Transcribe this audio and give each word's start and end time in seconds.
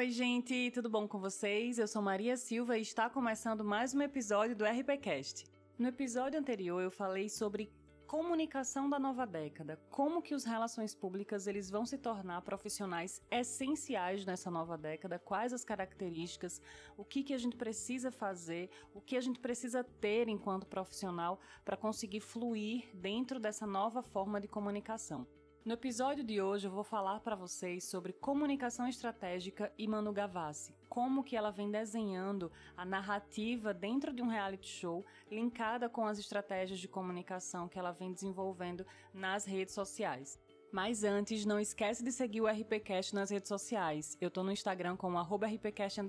Oi, 0.00 0.10
gente, 0.10 0.70
tudo 0.70 0.88
bom 0.88 1.06
com 1.06 1.18
vocês? 1.18 1.78
Eu 1.78 1.86
sou 1.86 2.00
Maria 2.00 2.34
Silva 2.34 2.78
e 2.78 2.80
está 2.80 3.10
começando 3.10 3.62
mais 3.62 3.94
um 3.94 4.00
episódio 4.00 4.56
do 4.56 4.64
RPCast. 4.64 5.44
No 5.78 5.88
episódio 5.88 6.40
anterior 6.40 6.80
eu 6.80 6.90
falei 6.90 7.28
sobre 7.28 7.70
comunicação 8.06 8.88
da 8.88 8.98
nova 8.98 9.26
década, 9.26 9.78
como 9.90 10.22
que 10.22 10.34
os 10.34 10.44
relações 10.44 10.94
públicas 10.94 11.46
eles 11.46 11.68
vão 11.68 11.84
se 11.84 11.98
tornar 11.98 12.40
profissionais 12.40 13.20
essenciais 13.30 14.24
nessa 14.24 14.50
nova 14.50 14.78
década, 14.78 15.18
quais 15.18 15.52
as 15.52 15.64
características, 15.66 16.62
o 16.96 17.04
que 17.04 17.22
que 17.22 17.34
a 17.34 17.38
gente 17.38 17.58
precisa 17.58 18.10
fazer, 18.10 18.70
o 18.94 19.02
que 19.02 19.18
a 19.18 19.20
gente 19.20 19.38
precisa 19.38 19.84
ter 19.84 20.28
enquanto 20.30 20.66
profissional 20.66 21.38
para 21.62 21.76
conseguir 21.76 22.20
fluir 22.20 22.88
dentro 22.94 23.38
dessa 23.38 23.66
nova 23.66 24.02
forma 24.02 24.40
de 24.40 24.48
comunicação. 24.48 25.26
No 25.70 25.74
episódio 25.74 26.24
de 26.24 26.42
hoje 26.42 26.66
eu 26.66 26.70
vou 26.72 26.82
falar 26.82 27.20
para 27.20 27.36
vocês 27.36 27.84
sobre 27.84 28.12
comunicação 28.12 28.88
estratégica 28.88 29.72
e 29.78 29.86
Manu 29.86 30.12
Gavassi, 30.12 30.74
como 30.88 31.22
que 31.22 31.36
ela 31.36 31.52
vem 31.52 31.70
desenhando 31.70 32.50
a 32.76 32.84
narrativa 32.84 33.72
dentro 33.72 34.12
de 34.12 34.20
um 34.20 34.26
reality 34.26 34.66
show, 34.66 35.06
linkada 35.30 35.88
com 35.88 36.04
as 36.04 36.18
estratégias 36.18 36.80
de 36.80 36.88
comunicação 36.88 37.68
que 37.68 37.78
ela 37.78 37.92
vem 37.92 38.12
desenvolvendo 38.12 38.84
nas 39.14 39.44
redes 39.44 39.72
sociais. 39.72 40.40
Mas 40.72 41.04
antes, 41.04 41.46
não 41.46 41.60
esquece 41.60 42.02
de 42.02 42.10
seguir 42.10 42.40
o 42.40 42.48
RPCast 42.48 43.14
nas 43.14 43.30
redes 43.30 43.46
sociais. 43.46 44.18
Eu 44.20 44.28
tô 44.28 44.42
no 44.42 44.50
Instagram 44.50 44.96
com 44.96 45.14
@rpcast 45.14 46.00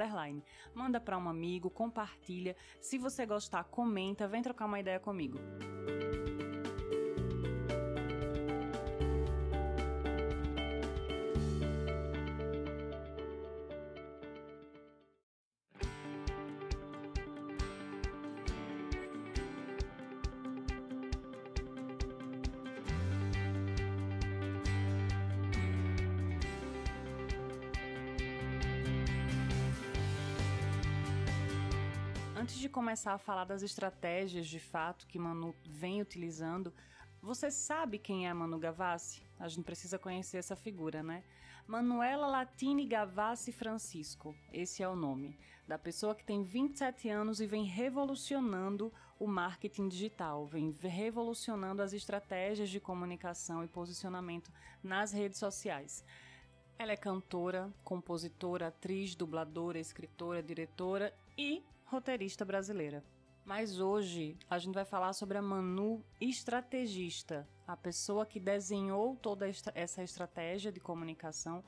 Manda 0.73 0.99
para 0.99 1.19
um 1.19 1.29
amigo, 1.29 1.69
compartilha. 1.69 2.55
Se 2.79 2.97
você 2.97 3.27
gostar, 3.27 3.65
comenta, 3.65 4.27
vem 4.27 4.41
trocar 4.41 4.65
uma 4.65 4.79
ideia 4.79 4.99
comigo. 4.99 5.37
Antes 32.41 32.57
de 32.57 32.67
começar 32.67 33.13
a 33.13 33.19
falar 33.19 33.45
das 33.45 33.61
estratégias 33.61 34.47
de 34.47 34.59
fato 34.59 35.05
que 35.05 35.19
Manu 35.19 35.53
vem 35.63 36.01
utilizando, 36.01 36.73
você 37.21 37.51
sabe 37.51 37.99
quem 37.99 38.27
é 38.27 38.33
Manu 38.33 38.57
Gavassi? 38.57 39.21
A 39.39 39.47
gente 39.47 39.63
precisa 39.63 39.99
conhecer 39.99 40.37
essa 40.37 40.55
figura, 40.55 41.03
né? 41.03 41.23
Manuela 41.67 42.25
Latini 42.25 42.87
Gavassi 42.87 43.51
Francisco, 43.51 44.35
esse 44.51 44.81
é 44.81 44.89
o 44.89 44.95
nome, 44.95 45.37
da 45.67 45.77
pessoa 45.77 46.15
que 46.15 46.23
tem 46.23 46.41
27 46.41 47.09
anos 47.09 47.39
e 47.39 47.45
vem 47.45 47.63
revolucionando 47.63 48.91
o 49.19 49.27
marketing 49.27 49.87
digital, 49.87 50.47
vem 50.47 50.75
revolucionando 50.81 51.83
as 51.83 51.93
estratégias 51.93 52.71
de 52.71 52.79
comunicação 52.79 53.63
e 53.63 53.67
posicionamento 53.67 54.51
nas 54.81 55.11
redes 55.11 55.37
sociais. 55.37 56.03
Ela 56.79 56.93
é 56.93 56.97
cantora, 56.97 57.71
compositora, 57.83 58.69
atriz, 58.69 59.13
dubladora, 59.13 59.77
escritora, 59.77 60.41
diretora 60.41 61.13
e 61.37 61.63
roteirista 61.91 62.45
brasileira. 62.45 63.03
Mas 63.43 63.81
hoje 63.81 64.37
a 64.49 64.57
gente 64.57 64.73
vai 64.73 64.85
falar 64.85 65.11
sobre 65.11 65.37
a 65.37 65.41
Manu 65.41 66.05
estrategista, 66.21 67.45
a 67.67 67.75
pessoa 67.75 68.25
que 68.25 68.39
desenhou 68.39 69.17
toda 69.17 69.45
essa 69.75 70.01
estratégia 70.01 70.71
de 70.71 70.79
comunicação 70.79 71.61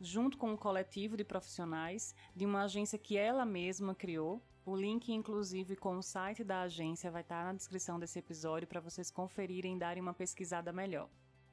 junto 0.00 0.36
com 0.36 0.50
um 0.50 0.56
coletivo 0.56 1.16
de 1.16 1.22
profissionais 1.22 2.16
de 2.34 2.44
uma 2.44 2.64
agência 2.64 2.98
que 2.98 3.16
ela 3.16 3.44
mesma 3.44 3.94
criou. 3.94 4.42
O 4.66 4.74
link, 4.74 5.12
inclusive, 5.12 5.76
com 5.76 5.98
o 5.98 6.02
site 6.02 6.42
da 6.42 6.62
agência 6.62 7.10
vai 7.10 7.22
estar 7.22 7.44
na 7.44 7.52
descrição 7.52 7.96
desse 7.96 8.18
episódio 8.18 8.66
para 8.66 8.80
vocês 8.80 9.08
conferirem 9.08 9.76
e 9.76 9.78
darem 9.78 10.02
uma 10.02 10.14
pesquisada 10.14 10.72
melhor. 10.72 11.08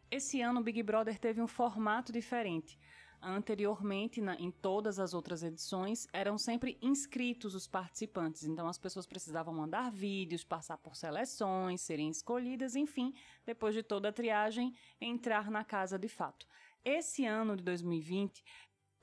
Esse 0.10 0.42
ano 0.42 0.62
o 0.62 0.64
Big 0.64 0.82
Brother 0.82 1.20
teve 1.20 1.40
um 1.40 1.48
formato 1.48 2.12
diferente. 2.12 2.80
Anteriormente, 3.22 4.22
na, 4.22 4.36
em 4.36 4.52
todas 4.52 5.00
as 5.00 5.14
outras 5.14 5.42
edições, 5.42 6.08
eram 6.14 6.38
sempre 6.38 6.78
inscritos 6.82 7.56
os 7.56 7.68
participantes, 7.68 8.44
então 8.44 8.68
as 8.68 8.78
pessoas 8.78 9.08
precisavam 9.08 9.54
mandar 9.54 9.92
vídeos, 9.92 10.44
passar 10.44 10.78
por 10.78 10.96
seleções, 10.96 11.82
serem 11.82 12.10
escolhidas, 12.10 12.76
enfim, 12.76 13.14
depois 13.46 13.74
de 13.74 13.82
toda 13.82 14.10
a 14.10 14.14
triagem, 14.14 14.76
entrar 15.02 15.50
na 15.50 15.64
casa 15.64 15.98
de 15.98 16.08
fato. 16.08 16.48
Esse 16.86 17.26
ano 17.26 17.58
de 17.58 17.64
2020 17.64 18.44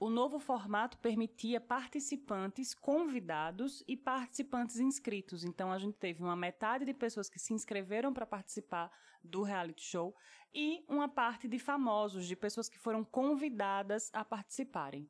o 0.04 0.10
novo 0.10 0.38
formato 0.38 0.98
permitia 0.98 1.58
participantes 1.58 2.74
convidados 2.74 3.82
e 3.88 3.96
participantes 3.96 4.78
inscritos. 4.78 5.44
Então 5.44 5.72
a 5.72 5.78
gente 5.78 5.96
teve 5.96 6.22
uma 6.22 6.36
metade 6.36 6.84
de 6.84 6.92
pessoas 6.92 7.30
que 7.30 7.38
se 7.38 7.54
inscreveram 7.54 8.12
para 8.12 8.26
participar 8.26 8.92
do 9.22 9.42
reality 9.42 9.82
show 9.82 10.14
e 10.52 10.84
uma 10.90 11.08
parte 11.08 11.48
de 11.48 11.58
famosos, 11.58 12.26
de 12.26 12.36
pessoas 12.36 12.68
que 12.68 12.78
foram 12.78 13.02
convidadas 13.02 14.10
a 14.12 14.22
participarem. 14.22 15.08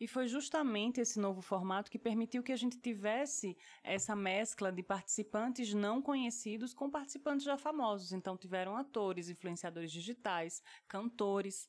E 0.00 0.06
foi 0.08 0.26
justamente 0.26 0.98
esse 0.98 1.20
novo 1.20 1.42
formato 1.42 1.90
que 1.90 1.98
permitiu 1.98 2.42
que 2.42 2.52
a 2.52 2.56
gente 2.56 2.80
tivesse 2.80 3.54
essa 3.84 4.16
mescla 4.16 4.72
de 4.72 4.82
participantes 4.82 5.74
não 5.74 6.00
conhecidos 6.00 6.72
com 6.72 6.90
participantes 6.90 7.44
já 7.44 7.58
famosos. 7.58 8.12
Então 8.12 8.38
tiveram 8.38 8.78
atores, 8.78 9.28
influenciadores 9.28 9.92
digitais, 9.92 10.62
cantores, 10.88 11.68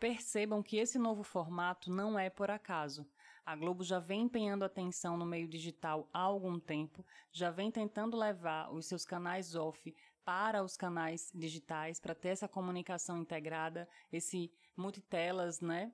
Percebam 0.00 0.62
que 0.62 0.78
esse 0.78 0.98
novo 0.98 1.22
formato 1.22 1.92
não 1.92 2.18
é 2.18 2.30
por 2.30 2.50
acaso. 2.50 3.06
A 3.44 3.54
Globo 3.54 3.84
já 3.84 3.98
vem 3.98 4.22
empenhando 4.22 4.64
atenção 4.64 5.14
no 5.14 5.26
meio 5.26 5.46
digital 5.46 6.08
há 6.10 6.20
algum 6.20 6.58
tempo, 6.58 7.04
já 7.30 7.50
vem 7.50 7.70
tentando 7.70 8.16
levar 8.16 8.72
os 8.72 8.86
seus 8.86 9.04
canais 9.04 9.54
off 9.54 9.94
para 10.24 10.64
os 10.64 10.74
canais 10.74 11.30
digitais 11.34 12.00
para 12.00 12.14
ter 12.14 12.28
essa 12.28 12.48
comunicação 12.48 13.18
integrada, 13.18 13.86
esse 14.10 14.50
multitelas, 14.74 15.60
né? 15.60 15.92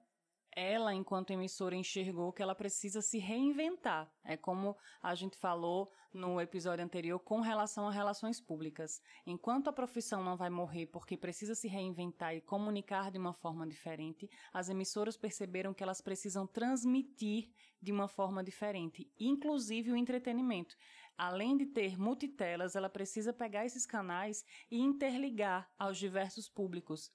Ela, 0.57 0.95
enquanto 0.95 1.33
emissora, 1.33 1.77
enxergou 1.77 2.33
que 2.33 2.43
ela 2.43 2.55
precisa 2.55 3.03
se 3.03 3.19
reinventar. 3.19 4.11
É 4.25 4.39
como 4.39 4.75
a 5.03 5.15
gente 5.15 5.37
falou 5.37 5.93
no 6.15 6.41
episódio 6.41 6.83
anterior 6.83 7.19
com 7.19 7.41
relação 7.41 7.87
a 7.87 7.93
relações 7.93 8.41
públicas. 8.41 9.03
Enquanto 9.27 9.69
a 9.69 9.73
profissão 9.73 10.25
não 10.25 10.35
vai 10.35 10.49
morrer 10.49 10.87
porque 10.87 11.15
precisa 11.15 11.55
se 11.55 11.69
reinventar 11.69 12.35
e 12.35 12.41
comunicar 12.41 13.11
de 13.11 13.19
uma 13.19 13.35
forma 13.35 13.67
diferente, 13.67 14.31
as 14.51 14.71
emissoras 14.71 15.15
perceberam 15.15 15.75
que 15.75 15.83
elas 15.83 16.01
precisam 16.01 16.47
transmitir 16.47 17.53
de 17.83 17.93
uma 17.93 18.09
forma 18.09 18.43
diferente, 18.43 19.13
inclusive 19.21 19.93
o 19.93 19.97
entretenimento. 19.97 20.75
Além 21.19 21.55
de 21.59 21.67
ter 21.67 21.99
multitelas, 21.99 22.75
ela 22.75 22.89
precisa 22.89 23.31
pegar 23.31 23.67
esses 23.67 23.85
canais 23.85 24.43
e 24.71 24.79
interligar 24.79 25.71
aos 25.79 25.99
diversos 25.99 26.49
públicos. 26.49 27.13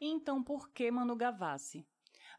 Então, 0.00 0.42
por 0.42 0.70
que 0.70 0.90
Manu 0.90 1.14
Gavassi? 1.14 1.86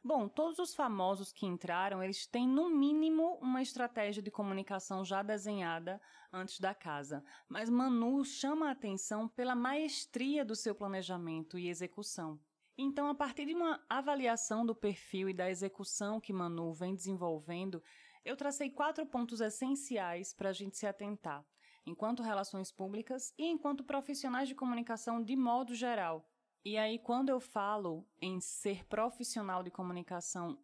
Bom, 0.02 0.30
todos 0.30 0.60
os 0.60 0.74
famosos 0.74 1.34
que 1.34 1.46
entraram, 1.46 2.02
eles 2.02 2.26
têm 2.26 2.48
no 2.48 2.70
mínimo 2.70 3.38
uma 3.42 3.62
estratégia 3.62 4.24
de 4.24 4.32
comunicação 4.32 5.04
já 5.04 5.22
desenhada 5.22 6.02
antes 6.32 6.58
da 6.58 6.74
casa. 6.74 7.22
Mas 7.50 7.70
Manu 7.70 8.24
chama 8.24 8.70
a 8.70 8.72
atenção 8.72 9.28
pela 9.28 9.56
maestria 9.56 10.46
do 10.46 10.56
seu 10.56 10.74
planejamento 10.74 11.60
e 11.60 11.68
execução. 11.68 12.40
Então, 12.78 13.10
a 13.10 13.14
partir 13.14 13.46
de 13.46 13.54
uma 13.54 13.84
avaliação 13.90 14.66
do 14.66 14.74
perfil 14.74 15.28
e 15.28 15.34
da 15.34 15.50
execução 15.50 16.22
que 16.22 16.32
Manu 16.32 16.72
vem 16.72 16.96
desenvolvendo, 16.96 17.84
eu 18.24 18.38
tracei 18.38 18.70
quatro 18.70 19.06
pontos 19.06 19.42
essenciais 19.42 20.34
para 20.34 20.50
a 20.50 20.54
gente 20.54 20.78
se 20.78 20.88
atentar, 20.88 21.46
enquanto 21.86 22.24
relações 22.24 22.72
públicas 22.72 23.34
e 23.38 23.48
enquanto 23.48 23.84
profissionais 23.84 24.48
de 24.48 24.56
comunicação 24.56 25.22
de 25.22 25.36
modo 25.36 25.76
geral, 25.76 26.29
e 26.64 26.78
aí, 26.78 27.00
quando 27.00 27.30
eu 27.30 27.40
falo 27.40 28.06
em 28.22 28.40
ser 28.40 28.86
profissional 28.86 29.64
de 29.64 29.72
comunicação 29.72 30.58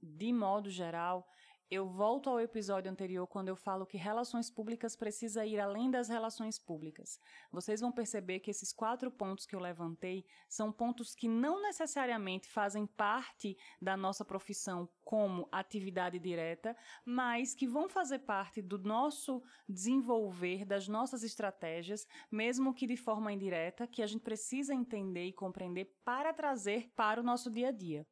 de 0.00 0.32
modo 0.32 0.70
geral, 0.70 1.28
eu 1.72 1.88
volto 1.88 2.28
ao 2.28 2.38
episódio 2.38 2.90
anterior 2.90 3.26
quando 3.26 3.48
eu 3.48 3.56
falo 3.56 3.86
que 3.86 3.96
relações 3.96 4.50
públicas 4.50 4.94
precisa 4.94 5.46
ir 5.46 5.58
além 5.58 5.90
das 5.90 6.06
relações 6.06 6.58
públicas. 6.58 7.18
Vocês 7.50 7.80
vão 7.80 7.90
perceber 7.90 8.40
que 8.40 8.50
esses 8.50 8.74
quatro 8.74 9.10
pontos 9.10 9.46
que 9.46 9.56
eu 9.56 9.58
levantei 9.58 10.22
são 10.50 10.70
pontos 10.70 11.14
que 11.14 11.26
não 11.26 11.62
necessariamente 11.62 12.46
fazem 12.46 12.86
parte 12.86 13.56
da 13.80 13.96
nossa 13.96 14.22
profissão 14.22 14.86
como 15.02 15.48
atividade 15.50 16.18
direta, 16.18 16.76
mas 17.06 17.54
que 17.54 17.66
vão 17.66 17.88
fazer 17.88 18.18
parte 18.18 18.60
do 18.60 18.76
nosso 18.76 19.42
desenvolver, 19.66 20.66
das 20.66 20.86
nossas 20.86 21.22
estratégias, 21.22 22.06
mesmo 22.30 22.74
que 22.74 22.86
de 22.86 22.98
forma 22.98 23.32
indireta, 23.32 23.86
que 23.86 24.02
a 24.02 24.06
gente 24.06 24.20
precisa 24.20 24.74
entender 24.74 25.24
e 25.24 25.32
compreender 25.32 25.86
para 26.04 26.34
trazer 26.34 26.92
para 26.94 27.22
o 27.22 27.24
nosso 27.24 27.50
dia 27.50 27.68
a 27.68 27.72
dia. 27.72 28.06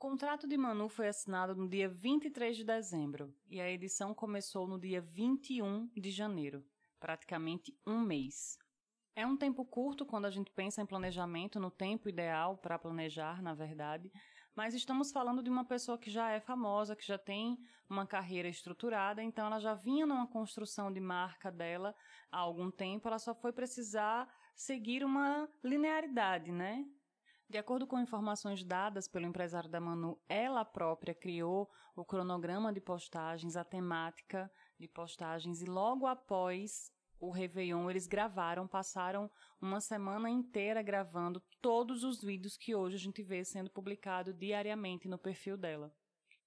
Contrato 0.00 0.48
de 0.48 0.56
Manu 0.56 0.88
foi 0.88 1.08
assinado 1.08 1.54
no 1.54 1.68
dia 1.68 1.86
23 1.86 2.56
de 2.56 2.64
dezembro 2.64 3.34
e 3.46 3.60
a 3.60 3.70
edição 3.70 4.14
começou 4.14 4.66
no 4.66 4.80
dia 4.80 5.02
21 5.02 5.90
de 5.94 6.10
janeiro, 6.10 6.64
praticamente 6.98 7.78
um 7.86 8.00
mês. 8.00 8.56
É 9.14 9.26
um 9.26 9.36
tempo 9.36 9.62
curto 9.62 10.06
quando 10.06 10.24
a 10.24 10.30
gente 10.30 10.50
pensa 10.52 10.80
em 10.80 10.86
planejamento, 10.86 11.60
no 11.60 11.70
tempo 11.70 12.08
ideal 12.08 12.56
para 12.56 12.78
planejar, 12.78 13.42
na 13.42 13.52
verdade, 13.52 14.10
mas 14.56 14.72
estamos 14.72 15.12
falando 15.12 15.42
de 15.42 15.50
uma 15.50 15.66
pessoa 15.66 15.98
que 15.98 16.10
já 16.10 16.30
é 16.30 16.40
famosa, 16.40 16.96
que 16.96 17.06
já 17.06 17.18
tem 17.18 17.58
uma 17.86 18.06
carreira 18.06 18.48
estruturada, 18.48 19.22
então 19.22 19.48
ela 19.48 19.58
já 19.58 19.74
vinha 19.74 20.06
numa 20.06 20.26
construção 20.26 20.90
de 20.90 20.98
marca 20.98 21.52
dela 21.52 21.94
há 22.32 22.38
algum 22.38 22.70
tempo, 22.70 23.06
ela 23.06 23.18
só 23.18 23.34
foi 23.34 23.52
precisar 23.52 24.26
seguir 24.54 25.04
uma 25.04 25.46
linearidade, 25.62 26.50
né? 26.50 26.86
De 27.50 27.58
acordo 27.58 27.84
com 27.84 27.98
informações 27.98 28.62
dadas 28.62 29.08
pelo 29.08 29.26
empresário 29.26 29.68
da 29.68 29.80
Manu, 29.80 30.16
ela 30.28 30.64
própria 30.64 31.12
criou 31.12 31.68
o 31.96 32.04
cronograma 32.04 32.72
de 32.72 32.80
postagens, 32.80 33.56
a 33.56 33.64
temática 33.64 34.48
de 34.78 34.86
postagens, 34.86 35.60
e 35.60 35.64
logo 35.64 36.06
após 36.06 36.92
o 37.18 37.28
Réveillon 37.28 37.90
eles 37.90 38.06
gravaram, 38.06 38.68
passaram 38.68 39.28
uma 39.60 39.80
semana 39.80 40.30
inteira 40.30 40.80
gravando 40.80 41.42
todos 41.60 42.04
os 42.04 42.22
vídeos 42.22 42.56
que 42.56 42.72
hoje 42.72 42.94
a 42.94 43.00
gente 43.00 43.20
vê 43.20 43.44
sendo 43.44 43.68
publicado 43.68 44.32
diariamente 44.32 45.08
no 45.08 45.18
perfil 45.18 45.56
dela. 45.56 45.92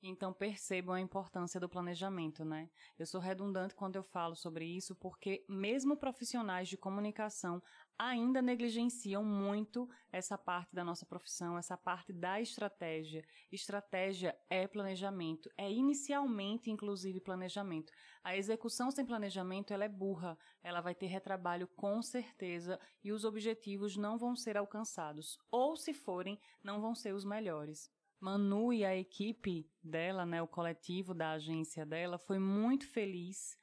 Então 0.05 0.33
percebam 0.33 0.95
a 0.95 0.99
importância 0.99 1.59
do 1.61 1.69
planejamento, 1.69 2.43
né? 2.43 2.69
Eu 2.99 3.05
sou 3.05 3.21
redundante 3.21 3.73
quando 3.73 3.95
eu 3.95 4.03
falo 4.03 4.35
sobre 4.35 4.65
isso, 4.65 4.93
porque 4.95 5.45
mesmo 5.47 5.95
profissionais 5.95 6.67
de 6.67 6.77
comunicação 6.77 7.63
ainda 7.97 8.41
negligenciam 8.41 9.23
muito 9.23 9.89
essa 10.11 10.37
parte 10.37 10.73
da 10.73 10.83
nossa 10.83 11.05
profissão, 11.05 11.57
essa 11.57 11.77
parte 11.77 12.11
da 12.11 12.41
estratégia. 12.41 13.23
Estratégia 13.51 14.35
é 14.49 14.67
planejamento, 14.67 15.49
é 15.57 15.71
inicialmente 15.71 16.69
inclusive 16.69 17.19
planejamento. 17.19 17.91
A 18.23 18.35
execução 18.35 18.91
sem 18.91 19.05
planejamento 19.05 19.73
ela 19.73 19.85
é 19.85 19.89
burra, 19.89 20.37
ela 20.61 20.81
vai 20.81 20.95
ter 20.95 21.07
retrabalho 21.07 21.67
com 21.75 22.01
certeza 22.01 22.79
e 23.03 23.11
os 23.11 23.25
objetivos 23.25 23.97
não 23.97 24.17
vão 24.17 24.35
ser 24.35 24.57
alcançados, 24.57 25.37
ou 25.51 25.75
se 25.75 25.93
forem, 25.93 26.39
não 26.63 26.81
vão 26.81 26.95
ser 26.95 27.13
os 27.13 27.25
melhores. 27.25 27.91
Manu 28.19 28.71
e 28.71 28.85
a 28.85 28.95
equipe 28.95 29.69
dela, 29.83 30.25
né, 30.25 30.41
o 30.41 30.47
coletivo 30.47 31.13
da 31.13 31.31
agência 31.31 31.85
dela, 31.85 32.17
foi 32.17 32.39
muito 32.39 32.87
feliz 32.87 33.57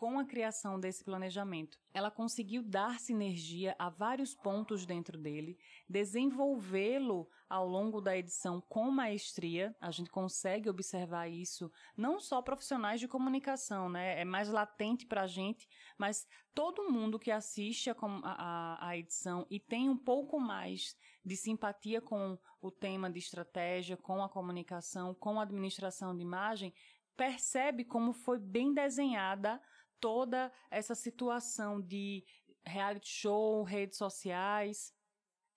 com 0.00 0.18
a 0.18 0.24
criação 0.24 0.80
desse 0.80 1.04
planejamento. 1.04 1.78
Ela 1.92 2.10
conseguiu 2.10 2.62
dar 2.62 2.98
sinergia 2.98 3.76
a 3.78 3.90
vários 3.90 4.34
pontos 4.34 4.86
dentro 4.86 5.18
dele, 5.18 5.58
desenvolvê-lo 5.86 7.28
ao 7.46 7.68
longo 7.68 8.00
da 8.00 8.16
edição 8.16 8.62
com 8.62 8.90
maestria. 8.90 9.76
A 9.78 9.90
gente 9.90 10.10
consegue 10.10 10.70
observar 10.70 11.28
isso, 11.28 11.70
não 11.94 12.18
só 12.18 12.40
profissionais 12.40 12.98
de 12.98 13.06
comunicação, 13.06 13.90
né? 13.90 14.18
É 14.18 14.24
mais 14.24 14.48
latente 14.48 15.04
para 15.04 15.24
a 15.24 15.26
gente, 15.26 15.68
mas 15.98 16.26
todo 16.54 16.90
mundo 16.90 17.18
que 17.18 17.30
assiste 17.30 17.90
a, 17.90 17.94
a, 18.22 18.88
a 18.88 18.96
edição 18.96 19.46
e 19.50 19.60
tem 19.60 19.90
um 19.90 19.98
pouco 19.98 20.40
mais 20.40 20.96
de 21.22 21.36
simpatia 21.36 22.00
com 22.00 22.38
o 22.62 22.70
tema 22.70 23.10
de 23.10 23.18
estratégia, 23.18 23.98
com 23.98 24.24
a 24.24 24.30
comunicação, 24.30 25.14
com 25.14 25.38
a 25.38 25.42
administração 25.42 26.16
de 26.16 26.22
imagem, 26.22 26.72
percebe 27.20 27.84
como 27.84 28.14
foi 28.14 28.38
bem 28.38 28.72
desenhada 28.72 29.60
toda 30.00 30.50
essa 30.70 30.94
situação 30.94 31.80
de 31.80 32.24
reality 32.64 33.08
show, 33.08 33.62
redes 33.62 33.98
sociais. 33.98 34.94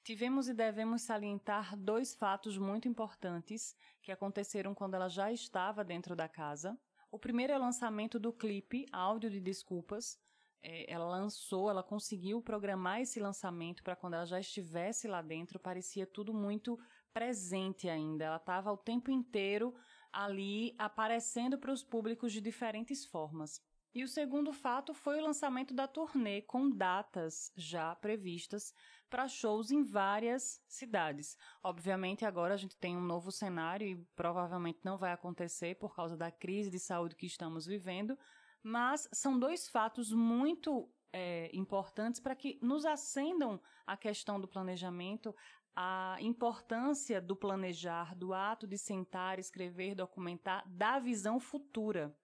Tivemos 0.03 0.49
e 0.49 0.53
devemos 0.53 1.03
salientar 1.03 1.77
dois 1.77 2.13
fatos 2.13 2.57
muito 2.57 2.87
importantes 2.87 3.75
que 4.01 4.11
aconteceram 4.11 4.75
quando 4.75 4.95
ela 4.95 5.07
já 5.07 5.31
estava 5.31 5.83
dentro 5.83 6.15
da 6.15 6.27
casa. 6.27 6.77
O 7.09 7.17
primeiro 7.17 7.53
é 7.53 7.57
o 7.57 7.61
lançamento 7.61 8.19
do 8.19 8.33
clipe 8.33 8.85
Áudio 8.91 9.29
de 9.29 9.39
Desculpas, 9.39 10.19
é, 10.63 10.91
ela 10.91 11.05
lançou, 11.05 11.69
ela 11.69 11.83
conseguiu 11.83 12.41
programar 12.41 13.01
esse 13.01 13.19
lançamento 13.19 13.83
para 13.83 13.97
quando 13.97 14.13
ela 14.13 14.25
já 14.25 14.39
estivesse 14.39 15.07
lá 15.09 15.21
dentro, 15.21 15.59
parecia 15.59 16.07
tudo 16.07 16.33
muito 16.33 16.79
presente 17.13 17.89
ainda. 17.89 18.25
Ela 18.25 18.37
estava 18.37 18.71
o 18.71 18.77
tempo 18.77 19.11
inteiro 19.11 19.75
ali 20.11 20.73
aparecendo 20.77 21.57
para 21.57 21.71
os 21.71 21.83
públicos 21.83 22.31
de 22.31 22.39
diferentes 22.39 23.05
formas. 23.05 23.61
E 23.95 24.03
o 24.03 24.07
segundo 24.07 24.51
fato 24.51 24.91
foi 24.91 25.19
o 25.19 25.23
lançamento 25.23 25.71
da 25.71 25.87
turnê 25.87 26.41
com 26.41 26.67
datas 26.67 27.51
já 27.55 27.95
previstas 27.95 28.73
para 29.07 29.27
shows 29.27 29.69
em 29.69 29.83
várias 29.83 30.59
cidades. 30.67 31.37
Obviamente, 31.61 32.25
agora 32.25 32.55
a 32.55 32.57
gente 32.57 32.75
tem 32.75 32.97
um 32.97 33.03
novo 33.03 33.31
cenário 33.31 33.85
e 33.87 33.95
provavelmente 34.15 34.79
não 34.83 34.97
vai 34.97 35.11
acontecer 35.11 35.75
por 35.75 35.95
causa 35.95 36.17
da 36.17 36.31
crise 36.31 36.71
de 36.71 36.79
saúde 36.79 37.15
que 37.15 37.27
estamos 37.27 37.67
vivendo, 37.67 38.17
mas 38.63 39.07
são 39.13 39.37
dois 39.37 39.69
fatos 39.69 40.11
muito 40.11 40.89
é, 41.11 41.51
importantes 41.53 42.19
para 42.19 42.35
que 42.35 42.57
nos 42.63 42.85
acendam 42.85 43.61
a 43.85 43.95
questão 43.95 44.39
do 44.39 44.47
planejamento, 44.47 45.35
a 45.75 46.17
importância 46.19 47.21
do 47.21 47.35
planejar, 47.35 48.15
do 48.15 48.33
ato 48.33 48.65
de 48.65 48.79
sentar, 48.79 49.37
escrever, 49.37 49.93
documentar, 49.93 50.63
da 50.67 50.97
visão 50.97 51.39
futura. 51.39 52.17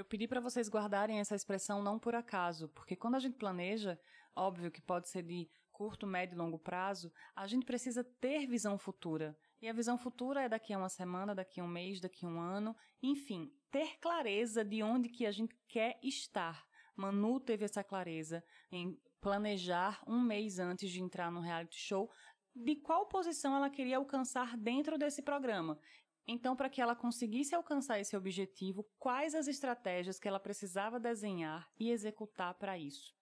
Eu 0.00 0.04
pedi 0.06 0.26
para 0.26 0.40
vocês 0.40 0.66
guardarem 0.70 1.20
essa 1.20 1.36
expressão 1.36 1.82
não 1.82 1.98
por 1.98 2.14
acaso, 2.14 2.70
porque 2.70 2.96
quando 2.96 3.16
a 3.16 3.18
gente 3.18 3.36
planeja, 3.36 4.00
óbvio 4.34 4.70
que 4.70 4.80
pode 4.80 5.10
ser 5.10 5.22
de 5.22 5.46
curto, 5.70 6.06
médio 6.06 6.36
e 6.36 6.38
longo 6.38 6.58
prazo, 6.58 7.12
a 7.36 7.46
gente 7.46 7.66
precisa 7.66 8.02
ter 8.02 8.46
visão 8.46 8.78
futura. 8.78 9.36
E 9.60 9.68
a 9.68 9.74
visão 9.74 9.98
futura 9.98 10.40
é 10.40 10.48
daqui 10.48 10.72
a 10.72 10.78
uma 10.78 10.88
semana, 10.88 11.34
daqui 11.34 11.60
a 11.60 11.64
um 11.64 11.68
mês, 11.68 12.00
daqui 12.00 12.24
a 12.24 12.28
um 12.30 12.40
ano, 12.40 12.74
enfim, 13.02 13.52
ter 13.70 13.98
clareza 13.98 14.64
de 14.64 14.82
onde 14.82 15.10
que 15.10 15.26
a 15.26 15.30
gente 15.30 15.54
quer 15.68 15.98
estar. 16.02 16.66
Manu 16.96 17.38
teve 17.38 17.66
essa 17.66 17.84
clareza 17.84 18.42
em 18.72 18.98
planejar 19.20 20.02
um 20.06 20.18
mês 20.18 20.58
antes 20.58 20.90
de 20.90 21.02
entrar 21.02 21.30
no 21.30 21.42
reality 21.42 21.78
show 21.78 22.10
de 22.56 22.76
qual 22.76 23.06
posição 23.06 23.54
ela 23.54 23.68
queria 23.68 23.98
alcançar 23.98 24.56
dentro 24.56 24.96
desse 24.96 25.22
programa. 25.22 25.78
Então, 26.26 26.54
para 26.54 26.70
que 26.70 26.80
ela 26.80 26.94
conseguisse 26.94 27.54
alcançar 27.54 27.98
esse 27.98 28.16
objetivo, 28.16 28.86
quais 28.98 29.34
as 29.34 29.48
estratégias 29.48 30.18
que 30.18 30.28
ela 30.28 30.38
precisava 30.38 31.00
desenhar 31.00 31.68
e 31.78 31.90
executar 31.90 32.54
para 32.54 32.78
isso? 32.78 33.14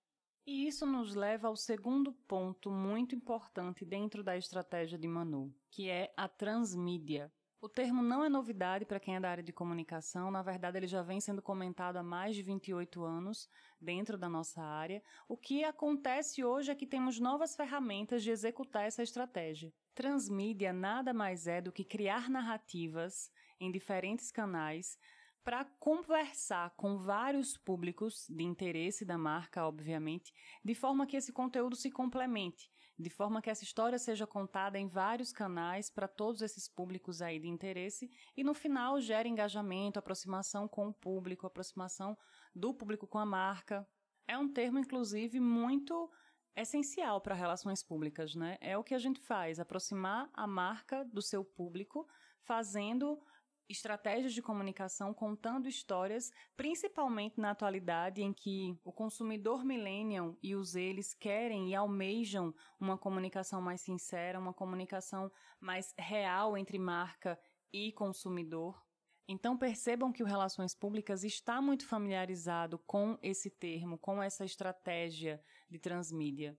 E 0.47 0.67
isso 0.67 0.87
nos 0.87 1.15
leva 1.15 1.49
ao 1.49 1.57
segundo 1.57 2.13
ponto 2.27 2.71
muito 2.71 3.15
importante 3.15 3.85
dentro 3.85 4.25
da 4.25 4.37
estratégia 4.37 4.99
de 4.99 5.07
Manu, 5.07 5.55
que 5.71 5.91
é 5.91 6.13
a 6.17 6.27
transmídia. 6.27 7.31
O 7.61 7.69
termo 7.69 8.05
não 8.05 8.25
é 8.25 8.29
novidade 8.29 8.85
para 8.85 9.01
quem 9.01 9.17
é 9.17 9.21
da 9.21 9.31
área 9.31 9.43
de 9.43 9.53
comunicação, 9.53 10.31
na 10.31 10.43
verdade 10.43 10.77
ele 10.77 10.87
já 10.87 11.03
vem 11.03 11.21
sendo 11.21 11.43
comentado 11.43 11.97
há 11.97 12.05
mais 12.05 12.37
de 12.37 12.43
28 12.43 13.03
anos 13.03 13.49
dentro 13.81 14.17
da 14.17 14.29
nossa 14.29 14.63
área. 14.63 15.03
O 15.27 15.37
que 15.37 15.65
acontece 15.65 16.45
hoje 16.45 16.71
é 16.71 16.75
que 16.77 16.87
temos 16.87 17.19
novas 17.19 17.57
ferramentas 17.57 18.23
de 18.23 18.31
executar 18.31 18.85
essa 18.85 19.03
estratégia. 19.03 19.73
Transmídia 19.93 20.73
nada 20.73 21.13
mais 21.13 21.49
é 21.49 21.61
do 21.61 21.73
que 21.73 21.83
criar 21.83 22.31
narrativas 22.31 23.29
em 23.59 23.73
diferentes 23.73 24.31
canais 24.31 24.97
para 25.43 25.65
conversar 25.81 26.71
com 26.77 26.97
vários 26.97 27.57
públicos 27.57 28.27
de 28.29 28.45
interesse 28.45 29.05
da 29.05 29.19
marca, 29.19 29.67
obviamente, 29.67 30.33
de 30.65 30.77
forma 30.77 31.07
que 31.09 31.17
esse 31.17 31.33
conteúdo 31.33 31.75
se 31.75 31.91
complemente, 31.91 32.71
de 32.99 33.11
forma 33.11 33.41
que 33.41 33.49
essa 33.49 33.63
história 33.63 33.99
seja 33.99 34.27
contada 34.27 34.79
em 34.79 34.89
vários 34.89 35.33
canais 35.33 35.89
para 35.89 36.09
todos 36.09 36.43
esses 36.43 36.69
públicos 36.69 37.23
aí 37.23 37.39
de 37.39 37.47
interesse 37.47 38.11
e 38.37 38.43
no 38.43 38.53
final 38.53 39.01
gere 39.01 39.29
engajamento, 39.29 39.99
aproximação 39.99 40.67
com 40.67 40.89
o 40.89 40.95
público, 40.95 41.47
aproximação 41.47 42.17
do 42.55 42.75
público 42.75 43.07
com 43.07 43.19
a 43.19 43.27
marca. 43.27 43.87
É 44.27 44.37
um 44.37 44.53
termo 44.53 44.79
inclusive 44.79 45.39
muito 45.39 46.11
essencial 46.57 47.21
para 47.21 47.37
relações 47.37 47.85
públicas, 47.85 48.35
né? 48.35 48.59
É 48.61 48.77
o 48.77 48.83
que 48.83 48.95
a 48.95 48.99
gente 48.99 49.21
faz, 49.21 49.61
aproximar 49.61 50.29
a 50.33 50.47
marca 50.47 51.05
do 51.05 51.23
seu 51.23 51.45
público, 51.45 52.07
fazendo 52.41 53.21
estratégias 53.69 54.33
de 54.33 54.41
comunicação 54.41 55.13
contando 55.13 55.69
histórias, 55.69 56.31
principalmente 56.57 57.39
na 57.39 57.51
atualidade 57.51 58.23
em 58.23 58.33
que 58.33 58.79
o 58.83 58.93
consumidor 58.93 59.65
millennial 59.65 60.37
e 60.43 60.55
os 60.55 60.75
eles 60.75 61.13
querem 61.13 61.71
e 61.71 61.75
almejam 61.75 62.55
uma 62.81 62.97
comunicação 62.97 63.61
mais 63.61 63.83
sincera, 63.83 64.39
uma 64.39 64.55
comunicação 64.55 65.31
mais 65.61 65.93
real 65.99 66.57
entre 66.57 66.79
marca 66.79 67.39
e 67.73 67.93
consumidor. 67.93 68.83
Então 69.29 69.59
percebam 69.59 70.11
que 70.11 70.23
o 70.23 70.27
Relações 70.27 70.75
Públicas 70.75 71.23
está 71.23 71.61
muito 71.61 71.87
familiarizado 71.87 72.79
com 72.87 73.19
esse 73.23 73.51
termo, 73.51 73.99
com 73.99 74.23
essa 74.23 74.45
estratégia 74.45 75.43
de 75.69 75.79
transmídia. 75.79 76.59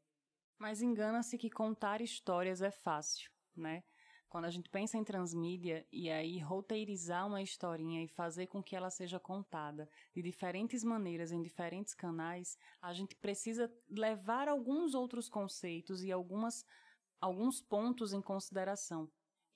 Mas 0.60 0.82
engana-se 0.82 1.38
que 1.38 1.50
contar 1.50 2.00
histórias 2.00 2.62
é 2.62 2.70
fácil, 2.70 3.32
né? 3.56 3.84
Quando 4.30 4.46
a 4.46 4.52
gente 4.52 4.70
pensa 4.70 4.96
em 4.96 5.04
transmídia 5.04 5.86
e 5.92 6.08
aí 6.10 6.38
roteirizar 6.38 7.26
uma 7.26 7.42
historinha 7.42 8.04
e 8.04 8.08
fazer 8.08 8.46
com 8.46 8.62
que 8.62 8.76
ela 8.76 8.92
seja 8.92 9.20
contada 9.20 9.90
de 10.14 10.22
diferentes 10.22 10.84
maneiras 10.84 11.32
em 11.32 11.42
diferentes 11.42 11.96
canais, 11.96 12.56
a 12.80 12.94
gente 12.94 13.16
precisa 13.16 13.72
levar 13.90 14.48
alguns 14.48 14.94
outros 14.94 15.28
conceitos 15.28 16.04
e 16.04 16.12
algumas, 16.12 16.64
alguns 17.20 17.60
pontos 17.60 18.14
em 18.14 18.22
consideração. 18.22 19.10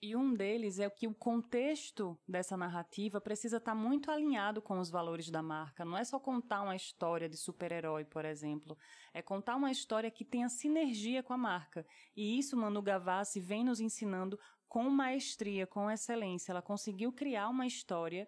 E 0.06 0.18
um 0.18 0.34
deles 0.34 0.80
é 0.80 0.90
que 0.90 1.08
o 1.08 1.16
contexto 1.16 2.20
dessa 2.28 2.58
narrativa 2.58 3.22
precisa 3.22 3.56
estar 3.56 3.74
muito 3.74 4.12
alinhado 4.12 4.62
com 4.62 4.78
os 4.78 4.90
valores 4.90 5.30
da 5.30 5.42
marca. 5.42 5.86
Não 5.86 5.98
é 5.98 6.04
só 6.04 6.20
contar 6.20 6.62
uma 6.62 6.76
história 6.76 7.30
de 7.30 7.38
super-herói, 7.38 8.04
por 8.04 8.26
exemplo. 8.26 8.78
É 9.14 9.22
contar 9.22 9.56
uma 9.56 9.72
história 9.72 10.12
que 10.12 10.26
tenha 10.26 10.50
sinergia 10.50 11.24
com 11.24 11.32
a 11.32 11.38
marca. 11.38 11.86
E 12.18 12.38
isso 12.38 12.58
Manu 12.58 12.82
Gavassi 12.82 13.40
vem 13.40 13.64
nos 13.64 13.80
ensinando 13.80 14.38
com 14.68 14.90
maestria, 14.90 15.66
com 15.66 15.90
excelência. 15.90 16.52
Ela 16.52 16.62
conseguiu 16.62 17.14
criar 17.14 17.48
uma 17.48 17.66
história 17.66 18.28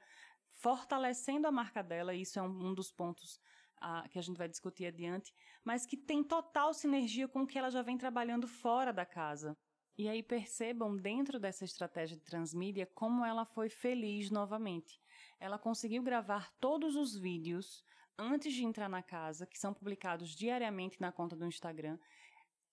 fortalecendo 0.54 1.46
a 1.46 1.52
marca 1.52 1.84
dela, 1.84 2.16
e 2.16 2.22
isso 2.22 2.40
é 2.40 2.42
um, 2.42 2.74
dos 2.74 2.90
pontos 2.90 3.38
ah, 3.82 4.08
que 4.10 4.18
a 4.18 4.22
gente 4.22 4.38
vai 4.38 4.48
discutir 4.48 4.86
adiante, 4.86 5.34
mas 5.62 5.86
que 5.86 5.98
tem 5.98 6.24
total 6.24 6.74
sinergia 6.74 7.28
com 7.28 7.42
o 7.42 7.48
que 7.48 7.60
ela 7.60 7.70
já 7.70 7.82
vem 7.82 7.98
trabalhando 7.98 8.48
fora 8.48 8.94
da 8.94 9.06
casa. 9.06 9.58
E 9.98 10.10
aí 10.10 10.22
percebam 10.22 10.96
dentro 10.96 11.40
dessa 11.40 11.64
estratégia 11.64 12.18
de 12.18 12.24
transmídia 12.24 12.86
como 12.94 13.24
ela 13.24 13.46
foi 13.46 13.70
feliz 13.70 14.30
novamente. 14.30 15.02
Ela 15.40 15.58
conseguiu 15.58 16.04
gravar 16.04 16.52
todos 16.60 16.98
os 16.98 17.16
vídeos 17.16 17.84
antes 18.18 18.54
de 18.54 18.66
entrar 18.66 18.90
na 18.90 19.02
casa, 19.02 19.46
que 19.46 19.58
são 19.58 19.74
publicados 19.74 20.36
diariamente 20.36 21.00
na 21.00 21.12
conta 21.12 21.36
do 21.36 21.46
Instagram, 21.46 21.98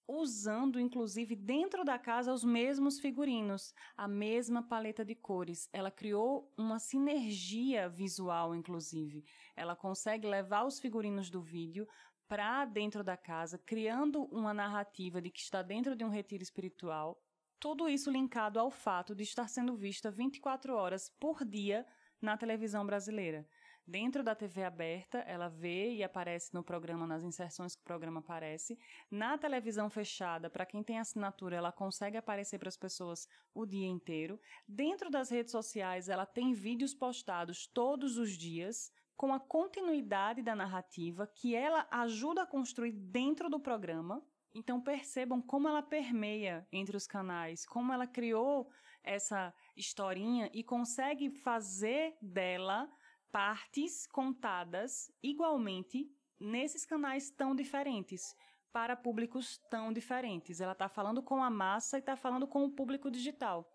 usando 0.07 0.81
inclusive 0.81 1.37
dentro 1.37 1.85
da 1.85 1.97
casa 1.99 2.33
os 2.33 2.43
mesmos 2.43 2.99
figurinos, 2.99 3.73
a 3.97 4.09
mesma 4.09 4.63
paleta 4.63 5.05
de 5.05 5.15
cores. 5.15 5.69
Ela 5.73 5.93
criou 5.93 6.53
uma 6.57 6.81
sinergia 6.81 7.89
visual, 7.89 8.55
inclusive. 8.55 9.25
Ela 9.57 9.77
consegue 9.77 10.27
levar 10.27 10.65
os 10.65 10.81
figurinos 10.81 11.31
do 11.31 11.41
vídeo 11.41 11.87
para 12.33 12.65
dentro 12.65 13.05
da 13.05 13.15
casa, 13.15 13.59
criando 13.59 14.23
uma 14.35 14.55
narrativa 14.55 15.21
de 15.21 15.29
que 15.29 15.39
está 15.39 15.61
dentro 15.61 15.95
de 15.95 16.03
um 16.03 16.09
retiro 16.09 16.43
espiritual. 16.43 17.23
Tudo 17.61 17.91
isso 17.91 18.11
linkado 18.11 18.59
ao 18.59 18.71
fato 18.71 19.15
de 19.15 19.23
estar 19.23 19.47
sendo 19.49 19.77
vista 19.77 20.11
24 20.11 20.75
horas 20.75 21.11
por 21.21 21.45
dia 21.45 21.87
na 22.23 22.35
televisão 22.35 22.87
brasileira. 22.87 23.47
Dentro 23.87 24.25
da 24.25 24.35
TV 24.35 24.65
aberta, 24.65 25.19
ela 25.19 25.49
vê 25.49 25.93
e 25.93 26.03
aparece 26.03 26.55
no 26.55 26.65
programa, 26.65 27.07
nas 27.07 27.23
inserções 27.23 27.75
que 27.75 27.83
o 27.83 27.85
programa 27.85 28.21
aparece. 28.21 28.79
Na 29.11 29.37
televisão 29.37 29.91
fechada, 29.91 30.49
para 30.49 30.65
quem 30.65 30.83
tem 30.83 30.99
assinatura, 30.99 31.57
ela 31.57 31.71
consegue 31.71 32.17
aparecer 32.17 32.59
para 32.59 32.71
as 32.71 32.79
pessoas 32.79 33.29
o 33.53 33.67
dia 33.67 33.87
inteiro. 33.87 34.41
Dentro 34.67 35.11
das 35.11 35.29
redes 35.29 35.53
sociais, 35.53 36.09
ela 36.09 36.25
tem 36.25 36.55
vídeos 36.55 36.95
postados 36.95 37.67
todos 37.67 38.17
os 38.17 38.31
dias, 38.39 38.91
com 39.17 39.33
a 39.33 39.41
continuidade 39.41 40.43
da 40.43 40.55
narrativa 40.55 41.27
que 41.27 41.55
ela 41.55 41.87
ajuda 41.91 42.43
a 42.43 42.47
construir 42.47 42.93
dentro 42.93 43.49
do 43.49 43.61
programa. 43.61 44.23
Então 44.55 44.81
percebam 44.81 45.41
como 45.41 45.69
ela 45.69 45.83
permeia 45.83 46.67
entre 46.71 46.97
os 46.97 47.07
canais, 47.07 47.65
como 47.65 47.93
ela 47.93 48.07
criou 48.07 48.71
essa 49.03 49.53
historinha 49.77 50.51
e 50.53 50.63
consegue 50.63 51.31
fazer 51.31 52.17
dela 52.21 52.91
partes 53.31 54.07
contadas 54.07 55.11
igualmente 55.23 56.07
nesses 56.39 56.85
canais 56.85 57.31
tão 57.31 57.55
diferentes, 57.55 58.37
para 58.73 58.97
públicos 58.97 59.59
tão 59.71 59.93
diferentes. 59.93 60.61
Ela 60.61 60.73
está 60.73 60.89
falando 60.89 61.23
com 61.23 61.43
a 61.43 61.51
massa 61.51 61.97
e 61.97 62.01
está 62.01 62.17
falando 62.17 62.47
com 62.47 62.65
o 62.65 62.71
público 62.71 63.11
digital. 63.11 63.72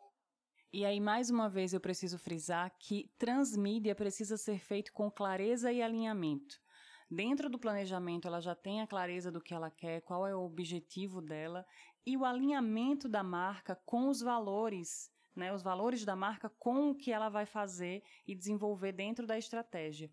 E 0.77 0.85
aí, 0.85 0.99
mais 0.99 1.31
uma 1.31 1.49
vez, 1.49 1.73
eu 1.73 1.79
preciso 1.79 2.19
frisar 2.19 2.71
que 2.77 3.09
transmídia 3.17 3.95
precisa 3.95 4.37
ser 4.37 4.59
feito 4.59 4.93
com 4.93 5.09
clareza 5.09 5.71
e 5.71 5.81
alinhamento. 5.81 6.61
Dentro 7.09 7.49
do 7.49 7.57
planejamento, 7.57 8.27
ela 8.27 8.39
já 8.39 8.53
tem 8.53 8.79
a 8.79 8.85
clareza 8.85 9.31
do 9.31 9.41
que 9.41 9.55
ela 9.55 9.71
quer, 9.71 10.01
qual 10.01 10.27
é 10.27 10.35
o 10.35 10.45
objetivo 10.45 11.19
dela 11.19 11.65
e 12.05 12.15
o 12.15 12.23
alinhamento 12.23 13.09
da 13.09 13.23
marca 13.23 13.75
com 13.87 14.07
os 14.07 14.21
valores 14.21 15.11
né, 15.35 15.51
os 15.51 15.63
valores 15.63 16.05
da 16.05 16.15
marca 16.15 16.47
com 16.59 16.91
o 16.91 16.95
que 16.95 17.11
ela 17.11 17.27
vai 17.27 17.47
fazer 17.47 18.03
e 18.27 18.35
desenvolver 18.35 18.91
dentro 18.91 19.25
da 19.25 19.35
estratégia. 19.35 20.11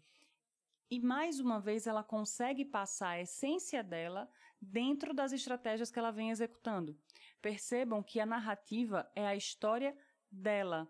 E 0.90 0.98
mais 0.98 1.40
uma 1.40 1.60
vez 1.60 1.86
ela 1.86 2.02
consegue 2.02 2.64
passar 2.64 3.10
a 3.10 3.20
essência 3.20 3.82
dela 3.82 4.26
dentro 4.58 5.12
das 5.12 5.32
estratégias 5.32 5.90
que 5.90 5.98
ela 5.98 6.10
vem 6.10 6.30
executando. 6.30 6.98
Percebam 7.42 8.02
que 8.02 8.18
a 8.18 8.24
narrativa 8.24 9.06
é 9.14 9.26
a 9.26 9.36
história 9.36 9.94
dela. 10.34 10.88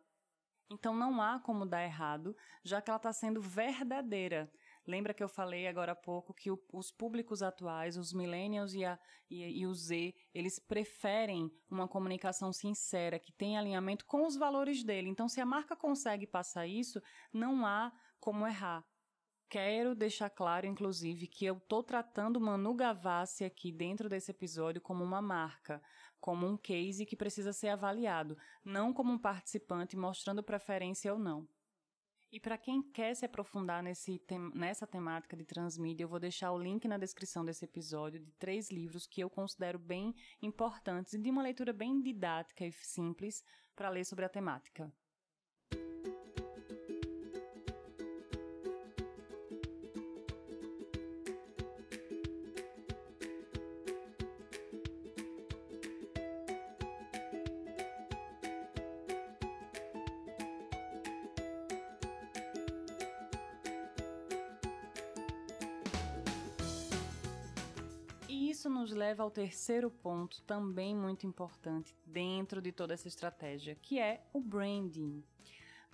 Então 0.71 0.95
não 0.95 1.21
há 1.21 1.39
como 1.39 1.67
dar 1.67 1.85
errado, 1.85 2.37
já 2.63 2.81
que 2.81 2.91
ela 2.91 2.97
está 2.97 3.13
sendo 3.13 3.41
verdadeira. 3.41 4.51
Lembra 4.87 5.15
que 5.15 5.23
eu 5.23 5.29
falei 5.29 5.67
agora 5.67 5.93
há 5.93 5.97
pouco 5.97 6.35
que 6.35 6.51
o, 6.51 6.63
os 6.73 6.91
públicos 6.91 7.43
atuais, 7.43 7.97
os 7.97 8.13
millennials 8.13 8.75
e, 8.75 8.85
a, 8.85 8.99
e, 9.31 9.61
e 9.61 9.67
o 9.67 9.75
Z, 9.75 10.15
eles 10.35 10.59
preferem 10.59 11.51
uma 11.71 11.89
comunicação 11.89 12.53
sincera, 12.53 13.19
que 13.19 13.33
tem 13.33 13.57
alinhamento 13.57 14.05
com 14.05 14.27
os 14.27 14.37
valores 14.37 14.85
dele. 14.85 15.09
Então, 15.09 15.29
se 15.29 15.41
a 15.41 15.47
marca 15.47 15.75
consegue 15.75 16.27
passar 16.27 16.67
isso, 16.67 17.01
não 17.33 17.65
há 17.65 17.91
como 18.21 18.47
errar. 18.47 18.85
Quero 19.49 19.95
deixar 19.95 20.31
claro, 20.31 20.67
inclusive, 20.67 21.27
que 21.27 21.45
eu 21.45 21.57
estou 21.57 21.83
tratando 21.83 22.41
Manu 22.41 22.75
Gavassi 22.75 23.45
aqui 23.45 23.71
dentro 23.71 24.09
desse 24.09 24.31
episódio 24.31 24.81
como 24.81 25.05
uma 25.05 25.23
marca, 25.23 25.81
como 26.21 26.47
um 26.47 26.57
case 26.57 27.07
que 27.07 27.17
precisa 27.17 27.53
ser 27.53 27.69
avaliado, 27.69 28.37
não 28.65 28.93
como 28.93 29.13
um 29.13 29.19
participante 29.19 29.97
mostrando 29.97 30.43
preferência 30.43 31.13
ou 31.13 31.19
não. 31.19 31.47
E 32.35 32.41
para 32.41 32.59
quem 32.59 32.83
quer 32.83 33.15
se 33.15 33.25
aprofundar 33.25 33.81
nesse 33.81 34.21
nessa 34.53 34.89
temática 34.89 35.37
de 35.37 35.45
transmídia, 35.45 36.03
eu 36.03 36.09
vou 36.09 36.19
deixar 36.19 36.51
o 36.51 36.59
link 36.59 36.89
na 36.89 36.99
descrição 36.99 37.45
desse 37.45 37.65
episódio 37.65 38.19
de 38.19 38.33
três 38.33 38.73
livros 38.73 39.07
que 39.07 39.21
eu 39.21 39.31
considero 39.31 39.79
bem 39.79 40.13
importantes 40.43 41.13
e 41.13 41.19
de 41.19 41.31
uma 41.31 41.45
leitura 41.45 41.73
bem 41.73 42.03
didática 42.03 42.67
e 42.67 42.73
simples 42.73 43.45
para 43.77 43.89
ler 43.89 44.05
sobre 44.05 44.25
a 44.25 44.29
temática. 44.29 44.93
Isso 68.65 68.71
nos 68.71 68.93
leva 68.93 69.23
ao 69.23 69.31
terceiro 69.31 69.91
ponto, 69.91 70.41
também 70.45 70.97
muito 70.97 71.27
importante 71.27 71.95
dentro 72.07 72.63
de 72.63 72.73
toda 72.73 72.95
essa 72.95 73.07
estratégia, 73.07 73.75
que 73.75 73.99
é 73.99 74.27
o 74.33 74.41
branding. 74.41 75.23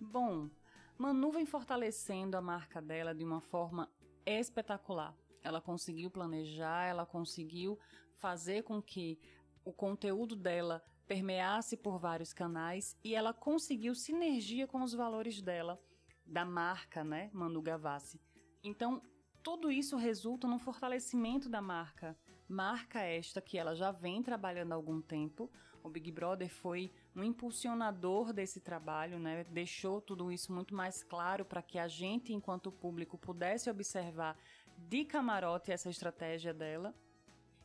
Bom, 0.00 0.48
Manu 0.96 1.32
vem 1.32 1.44
fortalecendo 1.44 2.36
a 2.36 2.40
marca 2.40 2.80
dela 2.80 3.12
de 3.12 3.24
uma 3.24 3.40
forma 3.40 3.90
espetacular. 4.24 5.12
Ela 5.42 5.60
conseguiu 5.60 6.12
planejar, 6.12 6.84
ela 6.84 7.04
conseguiu 7.04 7.76
fazer 8.14 8.62
com 8.62 8.80
que 8.80 9.18
o 9.64 9.72
conteúdo 9.72 10.36
dela 10.36 10.80
permeasse 11.08 11.76
por 11.76 11.98
vários 11.98 12.32
canais 12.32 12.96
e 13.02 13.16
ela 13.16 13.34
conseguiu 13.34 13.96
sinergia 13.96 14.68
com 14.68 14.80
os 14.80 14.94
valores 14.94 15.42
dela, 15.42 15.76
da 16.24 16.44
marca, 16.44 17.02
né, 17.02 17.30
Manu 17.32 17.60
Gavassi. 17.60 18.20
Então, 18.62 19.02
tudo 19.42 19.72
isso 19.72 19.96
resulta 19.96 20.46
no 20.46 20.60
fortalecimento 20.60 21.48
da 21.48 21.60
marca, 21.60 22.16
marca 22.50 23.00
esta 23.00 23.40
que 23.40 23.56
ela 23.56 23.74
já 23.76 23.92
vem 23.92 24.22
trabalhando 24.22 24.72
há 24.72 24.74
algum 24.74 25.00
tempo. 25.00 25.48
O 25.82 25.88
Big 25.88 26.10
Brother 26.10 26.50
foi 26.50 26.92
um 27.14 27.22
impulsionador 27.22 28.32
desse 28.32 28.60
trabalho, 28.60 29.18
né? 29.18 29.44
Deixou 29.44 30.00
tudo 30.00 30.30
isso 30.32 30.52
muito 30.52 30.74
mais 30.74 31.02
claro 31.02 31.44
para 31.44 31.62
que 31.62 31.78
a 31.78 31.86
gente, 31.86 32.34
enquanto 32.34 32.72
público, 32.72 33.16
pudesse 33.16 33.70
observar 33.70 34.36
de 34.76 35.04
camarote 35.04 35.70
essa 35.70 35.88
estratégia 35.88 36.52
dela. 36.52 36.94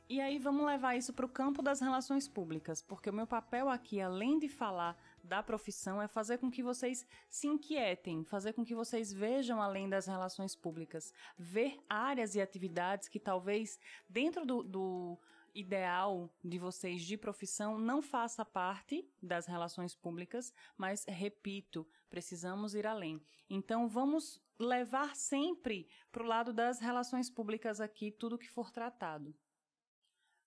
E 0.08 0.22
aí 0.22 0.38
vamos 0.38 0.66
levar 0.66 0.96
isso 0.96 1.12
para 1.14 1.26
o 1.26 1.30
campo 1.30 1.64
das 1.64 1.82
relações 1.82 2.28
públicas, 2.28 2.80
porque 2.80 3.10
o 3.10 3.14
meu 3.14 3.26
papel 3.26 3.68
aqui, 3.68 4.00
além 4.00 4.38
de 4.38 4.48
falar 4.48 4.96
da 5.26 5.44
profissão, 5.44 6.02
é 6.02 6.08
fazer 6.08 6.38
com 6.38 6.50
que 6.50 6.64
vocês 6.64 7.06
se 7.30 7.48
inquietem, 7.48 8.24
fazer 8.24 8.54
com 8.54 8.64
que 8.64 8.76
vocês 8.76 9.12
vejam 9.12 9.62
além 9.62 9.90
das 9.90 10.06
relações 10.06 10.56
públicas, 10.56 11.14
ver 11.38 11.78
áreas 11.90 12.36
e 12.36 12.42
atividades 12.42 13.10
que 13.10 13.20
talvez 13.20 13.80
dentro 14.08 14.46
do, 14.46 14.64
do 14.64 15.20
ideal 15.54 16.30
de 16.44 16.60
vocês 16.60 17.02
de 17.02 17.18
profissão 17.18 17.78
não 17.78 18.02
faça 18.02 18.44
parte 18.44 19.10
das 19.22 19.48
relações 19.48 19.96
públicas, 19.96 20.54
mas 20.78 21.06
repito, 21.08 21.88
precisamos 22.10 22.76
ir 22.76 22.86
além. 22.86 23.26
Então 23.50 23.88
vamos 23.88 24.42
levar 24.60 25.16
sempre 25.16 25.88
para 26.12 26.24
o 26.24 26.28
lado 26.28 26.54
das 26.54 26.80
relações 26.80 27.30
públicas 27.30 27.80
aqui 27.80 28.12
tudo 28.12 28.38
que 28.38 28.50
for 28.50 28.72
tratado. 28.72 29.34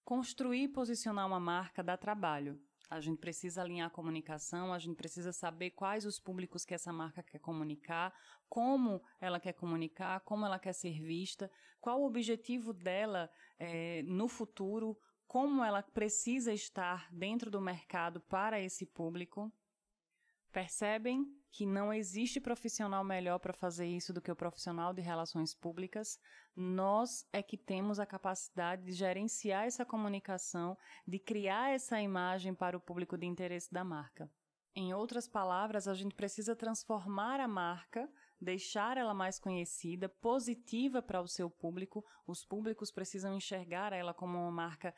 Construir 0.05 0.65
e 0.65 0.69
posicionar 0.69 1.27
uma 1.27 1.41
marca 1.41 1.83
dá 1.83 1.97
trabalho. 1.97 2.61
A 2.91 3.01
gente 3.01 3.19
precisa 3.19 3.61
alinhar 3.61 3.89
a 3.89 3.91
comunicação, 3.91 4.73
a 4.73 4.79
gente 4.79 4.97
precisa 4.97 5.31
saber 5.31 5.71
quais 5.71 6.07
os 6.07 6.19
públicos 6.19 6.65
que 6.65 6.73
essa 6.73 6.93
marca 6.93 7.23
quer 7.23 7.39
comunicar, 7.39 8.15
como 8.49 9.03
ela 9.21 9.39
quer 9.39 9.53
comunicar, 9.53 10.21
como 10.21 10.47
ela 10.47 10.59
quer 10.59 10.73
ser 10.73 10.99
vista, 11.01 11.51
qual 11.81 12.01
o 12.01 12.07
objetivo 12.07 12.73
dela 12.73 13.31
é, 13.59 14.03
no 14.05 14.27
futuro, 14.27 14.99
como 15.27 15.63
ela 15.63 15.83
precisa 15.83 16.53
estar 16.53 17.13
dentro 17.13 17.51
do 17.51 17.61
mercado 17.61 18.21
para 18.23 18.59
esse 18.59 18.87
público. 18.87 19.53
Percebem 20.53 21.27
que 21.51 21.67
não 21.67 21.93
existe 21.93 22.41
profissional 22.41 23.05
melhor 23.05 23.39
para 23.39 23.53
fazer 23.53 23.87
isso 23.87 24.13
do 24.13 24.21
que 24.21 24.31
o 24.31 24.37
profissional 24.37 24.93
de 24.93 25.03
relações 25.03 25.55
públicas. 25.55 26.19
Nós 26.55 27.27
é 27.33 27.43
que 27.43 27.57
temos 27.57 27.99
a 27.99 28.07
capacidade 28.07 28.85
de 28.85 28.93
gerenciar 28.93 29.65
essa 29.65 29.85
comunicação, 29.85 30.77
de 31.07 31.19
criar 31.19 31.71
essa 31.71 32.01
imagem 32.01 32.55
para 32.55 32.77
o 32.77 32.81
público 32.81 33.17
de 33.17 33.27
interesse 33.27 33.73
da 33.73 33.85
marca. 33.85 34.31
Em 34.75 34.95
outras 34.95 35.27
palavras, 35.27 35.89
a 35.89 35.95
gente 35.95 36.15
precisa 36.15 36.55
transformar 36.55 37.41
a 37.41 37.49
marca, 37.49 38.09
deixar 38.41 38.97
ela 38.97 39.13
mais 39.13 39.41
conhecida, 39.41 40.09
positiva 40.09 41.03
para 41.03 41.21
o 41.21 41.27
seu 41.27 41.51
público. 41.51 42.05
Os 42.27 42.45
públicos 42.45 42.93
precisam 42.93 43.35
enxergar 43.35 43.93
ela 43.93 44.15
como 44.15 44.39
uma 44.39 44.53
marca 44.53 44.95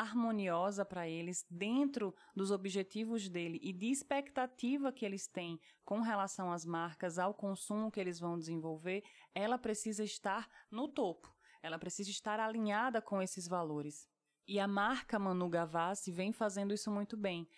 harmoniosa 0.00 0.84
para 0.84 1.08
eles, 1.08 1.44
dentro 1.50 2.14
dos 2.34 2.50
objetivos 2.50 3.28
dele 3.28 3.58
e 3.62 3.72
de 3.72 3.90
expectativa 3.90 4.92
que 4.92 5.04
eles 5.04 5.26
têm 5.26 5.60
com 5.84 6.00
relação 6.00 6.52
às 6.52 6.64
marcas, 6.64 7.18
ao 7.18 7.34
consumo 7.34 7.90
que 7.90 7.98
eles 7.98 8.20
vão 8.20 8.38
desenvolver, 8.38 9.02
ela 9.34 9.58
precisa 9.58 10.04
estar 10.04 10.48
no 10.70 10.88
topo. 10.88 11.34
Ela 11.62 11.78
precisa 11.78 12.10
estar 12.10 12.38
alinhada 12.38 13.02
com 13.02 13.20
esses 13.20 13.48
valores. 13.48 14.08
E 14.46 14.60
a 14.60 14.68
marca 14.68 15.18
Manu 15.18 15.48
Gavassi 15.48 16.12
vem 16.12 16.32
fazendo 16.32 16.72
isso 16.72 16.90
muito 16.90 17.16
bem. 17.16 17.48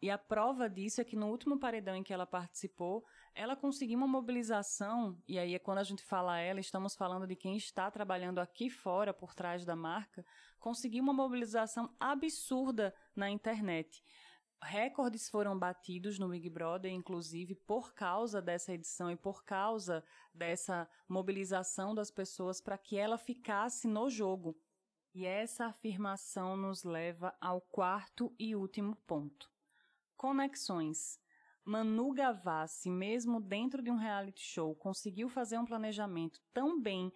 E 0.00 0.10
a 0.10 0.18
prova 0.18 0.68
disso 0.68 1.00
é 1.00 1.04
que 1.04 1.16
no 1.16 1.28
último 1.28 1.58
paredão 1.58 1.96
em 1.96 2.02
que 2.02 2.12
ela 2.12 2.26
participou, 2.26 3.04
ela 3.36 3.54
conseguiu 3.54 3.98
uma 3.98 4.06
mobilização, 4.08 5.22
e 5.28 5.38
aí 5.38 5.54
é 5.54 5.58
quando 5.58 5.78
a 5.78 5.84
gente 5.84 6.02
fala 6.02 6.40
ela, 6.40 6.58
estamos 6.58 6.96
falando 6.96 7.26
de 7.26 7.36
quem 7.36 7.54
está 7.54 7.90
trabalhando 7.90 8.38
aqui 8.38 8.70
fora, 8.70 9.12
por 9.12 9.34
trás 9.34 9.62
da 9.62 9.76
marca, 9.76 10.24
conseguiu 10.58 11.02
uma 11.02 11.12
mobilização 11.12 11.94
absurda 12.00 12.94
na 13.14 13.28
internet. 13.28 14.02
Recordes 14.62 15.28
foram 15.28 15.56
batidos 15.56 16.18
no 16.18 16.30
Big 16.30 16.48
Brother, 16.48 16.90
inclusive 16.90 17.54
por 17.54 17.92
causa 17.92 18.40
dessa 18.40 18.72
edição 18.72 19.10
e 19.10 19.16
por 19.16 19.44
causa 19.44 20.02
dessa 20.32 20.88
mobilização 21.06 21.94
das 21.94 22.10
pessoas 22.10 22.58
para 22.58 22.78
que 22.78 22.96
ela 22.96 23.18
ficasse 23.18 23.86
no 23.86 24.08
jogo. 24.08 24.58
E 25.14 25.26
essa 25.26 25.66
afirmação 25.66 26.56
nos 26.56 26.84
leva 26.84 27.36
ao 27.38 27.60
quarto 27.60 28.34
e 28.38 28.56
último 28.56 28.96
ponto. 29.06 29.50
Conexões. 30.16 31.20
Manu 31.66 32.12
Gavassi, 32.12 32.88
mesmo 32.88 33.40
dentro 33.40 33.82
de 33.82 33.90
um 33.90 33.96
reality 33.96 34.40
show, 34.40 34.72
conseguiu 34.76 35.28
fazer 35.28 35.58
um 35.58 35.64
planejamento 35.64 36.40
tão 36.54 36.80
bem 36.80 37.12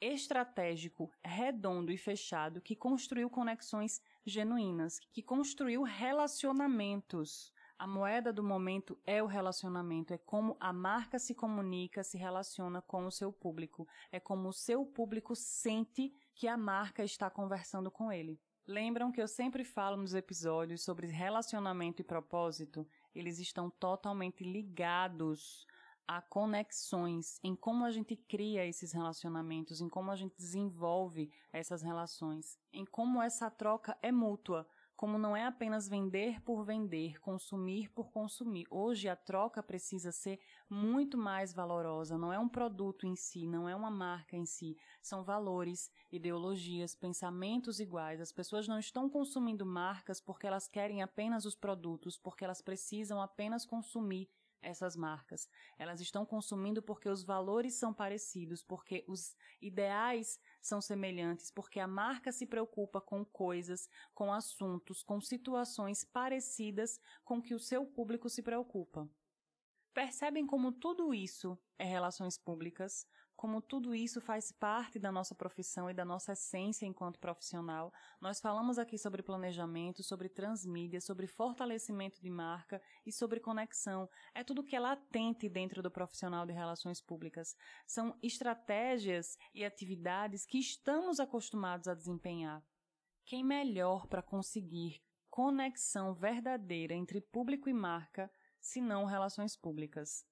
estratégico, 0.00 1.08
redondo 1.24 1.92
e 1.92 1.96
fechado 1.96 2.60
que 2.60 2.74
construiu 2.74 3.30
conexões 3.30 4.02
genuínas, 4.26 4.98
que 5.12 5.22
construiu 5.22 5.84
relacionamentos. 5.84 7.52
A 7.78 7.86
moeda 7.86 8.32
do 8.32 8.42
momento 8.42 8.98
é 9.06 9.22
o 9.22 9.26
relacionamento, 9.26 10.12
é 10.12 10.18
como 10.18 10.56
a 10.58 10.72
marca 10.72 11.20
se 11.20 11.32
comunica, 11.32 12.02
se 12.02 12.18
relaciona 12.18 12.82
com 12.82 13.06
o 13.06 13.12
seu 13.12 13.32
público, 13.32 13.86
é 14.10 14.18
como 14.18 14.48
o 14.48 14.52
seu 14.52 14.84
público 14.84 15.36
sente 15.36 16.12
que 16.34 16.48
a 16.48 16.56
marca 16.56 17.04
está 17.04 17.30
conversando 17.30 17.88
com 17.88 18.10
ele. 18.10 18.40
Lembram 18.66 19.10
que 19.10 19.20
eu 19.20 19.26
sempre 19.26 19.64
falo 19.64 19.96
nos 19.96 20.14
episódios 20.14 20.84
sobre 20.84 21.08
relacionamento 21.08 22.00
e 22.00 22.04
propósito? 22.04 22.86
Eles 23.14 23.38
estão 23.38 23.70
totalmente 23.70 24.42
ligados 24.44 25.66
a 26.06 26.20
conexões, 26.20 27.38
em 27.42 27.54
como 27.54 27.84
a 27.84 27.90
gente 27.90 28.16
cria 28.16 28.66
esses 28.66 28.92
relacionamentos, 28.92 29.80
em 29.80 29.88
como 29.88 30.10
a 30.10 30.16
gente 30.16 30.36
desenvolve 30.36 31.30
essas 31.52 31.82
relações, 31.82 32.58
em 32.72 32.84
como 32.84 33.22
essa 33.22 33.50
troca 33.50 33.96
é 34.02 34.10
mútua 34.10 34.66
como 35.02 35.18
não 35.18 35.36
é 35.36 35.44
apenas 35.44 35.88
vender 35.88 36.40
por 36.42 36.62
vender, 36.62 37.20
consumir 37.20 37.90
por 37.90 38.12
consumir. 38.12 38.68
Hoje 38.70 39.08
a 39.08 39.16
troca 39.16 39.60
precisa 39.60 40.12
ser 40.12 40.38
muito 40.70 41.18
mais 41.18 41.52
valorosa, 41.52 42.16
não 42.16 42.32
é 42.32 42.38
um 42.38 42.48
produto 42.48 43.04
em 43.04 43.16
si, 43.16 43.44
não 43.44 43.68
é 43.68 43.74
uma 43.74 43.90
marca 43.90 44.36
em 44.36 44.46
si, 44.46 44.76
são 45.02 45.24
valores, 45.24 45.90
ideologias, 46.12 46.94
pensamentos 46.94 47.80
iguais. 47.80 48.20
As 48.20 48.30
pessoas 48.30 48.68
não 48.68 48.78
estão 48.78 49.10
consumindo 49.10 49.66
marcas 49.66 50.20
porque 50.20 50.46
elas 50.46 50.68
querem 50.68 51.02
apenas 51.02 51.44
os 51.46 51.56
produtos, 51.56 52.16
porque 52.16 52.44
elas 52.44 52.62
precisam 52.62 53.20
apenas 53.20 53.66
consumir 53.66 54.30
essas 54.62 54.96
marcas. 54.96 55.48
Elas 55.78 56.00
estão 56.00 56.24
consumindo 56.24 56.82
porque 56.82 57.08
os 57.08 57.22
valores 57.24 57.74
são 57.74 57.92
parecidos, 57.92 58.62
porque 58.62 59.04
os 59.08 59.36
ideais 59.60 60.38
são 60.60 60.80
semelhantes, 60.80 61.50
porque 61.50 61.80
a 61.80 61.86
marca 61.86 62.32
se 62.32 62.46
preocupa 62.46 63.00
com 63.00 63.24
coisas, 63.24 63.88
com 64.14 64.32
assuntos, 64.32 65.02
com 65.02 65.20
situações 65.20 66.04
parecidas 66.04 67.00
com 67.24 67.42
que 67.42 67.54
o 67.54 67.60
seu 67.60 67.84
público 67.84 68.28
se 68.30 68.42
preocupa. 68.42 69.08
Percebem 69.92 70.46
como 70.46 70.72
tudo 70.72 71.12
isso 71.12 71.58
é 71.78 71.84
relações 71.84 72.38
públicas, 72.38 73.06
como 73.42 73.60
tudo 73.60 73.92
isso 73.92 74.20
faz 74.20 74.52
parte 74.52 75.00
da 75.00 75.10
nossa 75.10 75.34
profissão 75.34 75.90
e 75.90 75.92
da 75.92 76.04
nossa 76.04 76.30
essência 76.30 76.86
enquanto 76.86 77.18
profissional. 77.18 77.92
Nós 78.20 78.40
falamos 78.40 78.78
aqui 78.78 78.96
sobre 78.96 79.20
planejamento, 79.20 80.00
sobre 80.00 80.28
transmídia, 80.28 81.00
sobre 81.00 81.26
fortalecimento 81.26 82.22
de 82.22 82.30
marca 82.30 82.80
e 83.04 83.10
sobre 83.10 83.40
conexão. 83.40 84.08
É 84.32 84.44
tudo 84.44 84.62
que 84.62 84.76
é 84.76 84.78
latente 84.78 85.48
dentro 85.48 85.82
do 85.82 85.90
profissional 85.90 86.46
de 86.46 86.52
relações 86.52 87.00
públicas. 87.00 87.56
São 87.84 88.16
estratégias 88.22 89.36
e 89.52 89.64
atividades 89.64 90.46
que 90.46 90.60
estamos 90.60 91.18
acostumados 91.18 91.88
a 91.88 91.94
desempenhar. 91.94 92.62
Quem 93.24 93.42
melhor 93.42 94.06
para 94.06 94.22
conseguir 94.22 95.02
conexão 95.28 96.14
verdadeira 96.14 96.94
entre 96.94 97.20
público 97.20 97.68
e 97.68 97.74
marca, 97.74 98.30
se 98.60 98.80
não 98.80 99.04
relações 99.04 99.56
públicas? 99.56 100.24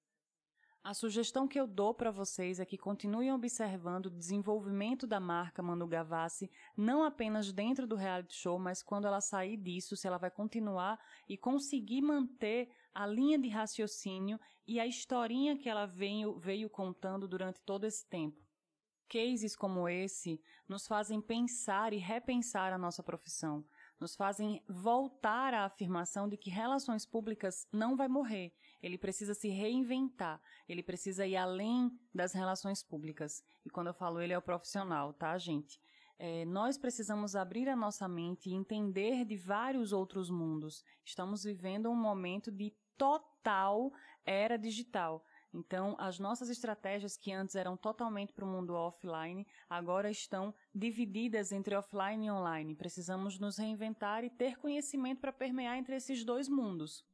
A 0.83 0.95
sugestão 0.95 1.47
que 1.47 1.59
eu 1.59 1.67
dou 1.67 1.93
para 1.93 2.09
vocês 2.09 2.59
é 2.59 2.65
que 2.65 2.75
continuem 2.75 3.31
observando 3.31 4.07
o 4.07 4.09
desenvolvimento 4.09 5.05
da 5.05 5.19
marca 5.19 5.61
Manu 5.61 5.85
Gavassi, 5.85 6.49
não 6.75 7.03
apenas 7.03 7.51
dentro 7.51 7.85
do 7.85 7.95
reality 7.95 8.33
show, 8.33 8.57
mas 8.57 8.81
quando 8.81 9.05
ela 9.05 9.21
sair 9.21 9.57
disso, 9.57 9.95
se 9.95 10.07
ela 10.07 10.17
vai 10.17 10.31
continuar 10.31 10.99
e 11.29 11.37
conseguir 11.37 12.01
manter 12.01 12.67
a 12.95 13.05
linha 13.05 13.37
de 13.37 13.47
raciocínio 13.47 14.39
e 14.65 14.79
a 14.79 14.87
historinha 14.87 15.55
que 15.55 15.69
ela 15.69 15.85
veio, 15.85 16.39
veio 16.39 16.67
contando 16.67 17.27
durante 17.27 17.61
todo 17.61 17.85
esse 17.85 18.03
tempo. 18.09 18.41
Cases 19.07 19.55
como 19.55 19.87
esse 19.87 20.41
nos 20.67 20.87
fazem 20.87 21.21
pensar 21.21 21.93
e 21.93 21.97
repensar 21.97 22.73
a 22.73 22.77
nossa 22.77 23.03
profissão 23.03 23.63
nos 24.01 24.15
fazem 24.15 24.63
voltar 24.67 25.53
à 25.53 25.65
afirmação 25.65 26.27
de 26.27 26.35
que 26.35 26.49
relações 26.49 27.05
públicas 27.05 27.67
não 27.71 27.95
vai 27.95 28.07
morrer. 28.07 28.51
Ele 28.81 28.97
precisa 28.97 29.35
se 29.35 29.47
reinventar, 29.47 30.41
ele 30.67 30.81
precisa 30.81 31.27
ir 31.27 31.37
além 31.37 31.91
das 32.13 32.33
relações 32.33 32.81
públicas. 32.81 33.43
E 33.63 33.69
quando 33.69 33.87
eu 33.87 33.93
falo 33.93 34.19
ele 34.19 34.33
é 34.33 34.37
o 34.37 34.41
profissional, 34.41 35.13
tá, 35.13 35.37
gente? 35.37 35.79
É, 36.17 36.45
nós 36.45 36.79
precisamos 36.79 37.35
abrir 37.35 37.69
a 37.69 37.75
nossa 37.75 38.07
mente 38.07 38.49
e 38.49 38.53
entender 38.53 39.23
de 39.23 39.37
vários 39.37 39.93
outros 39.93 40.31
mundos. 40.31 40.83
Estamos 41.05 41.43
vivendo 41.43 41.89
um 41.89 41.95
momento 41.95 42.51
de 42.51 42.73
total 42.97 43.91
era 44.25 44.57
digital. 44.57 45.23
Então, 45.53 45.95
as 45.99 46.17
nossas 46.17 46.49
estratégias 46.49 47.17
que 47.17 47.31
antes 47.31 47.55
eram 47.55 47.75
totalmente 47.75 48.31
para 48.31 48.45
o 48.45 48.47
mundo 48.47 48.73
offline, 48.73 49.45
agora 49.69 50.09
estão 50.09 50.53
divididas 50.73 51.51
entre 51.51 51.75
offline 51.75 52.27
e 52.27 52.31
online. 52.31 52.75
Precisamos 52.75 53.37
nos 53.37 53.57
reinventar 53.57 54.23
e 54.23 54.29
ter 54.29 54.57
conhecimento 54.57 55.19
para 55.19 55.33
permear 55.33 55.77
entre 55.77 55.95
esses 55.95 56.23
dois 56.23 56.47
mundos. 56.47 57.05